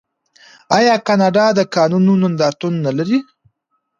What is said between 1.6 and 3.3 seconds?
کانونو نندارتون نلري؟